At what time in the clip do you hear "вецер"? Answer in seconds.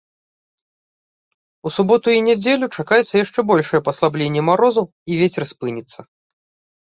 5.21-5.43